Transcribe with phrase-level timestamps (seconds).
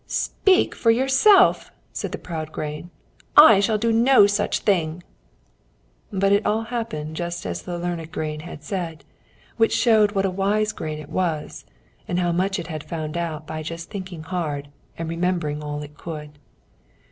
[0.07, 2.89] "Speak for yourself," said the proud grain;
[3.37, 5.03] "I shall do no such thing!"
[6.11, 9.05] But it all happened just as the learned grain had said,
[9.57, 11.65] which showed what a wise grain it was,
[12.07, 15.95] and how much it had found out just by thinking hard and remembering all it
[15.95, 16.39] could.